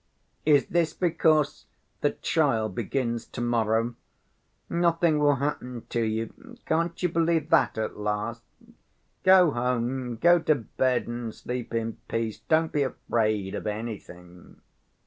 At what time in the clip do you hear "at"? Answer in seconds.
7.77-7.97